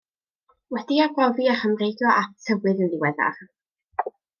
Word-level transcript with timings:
Wedi 0.75 0.97
arbrofi 1.05 1.47
a 1.53 1.59
chymreigio 1.61 2.11
ap 2.15 2.33
tywydd 2.49 2.85
yn 2.87 2.95
ddiweddar. 2.95 3.41